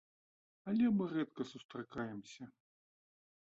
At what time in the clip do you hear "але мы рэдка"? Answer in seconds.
0.71-1.43